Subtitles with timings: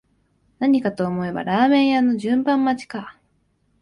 [0.57, 3.19] 何かと思えばラーメン屋の順番待ちか